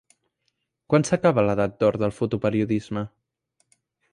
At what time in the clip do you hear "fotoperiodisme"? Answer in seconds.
2.21-3.05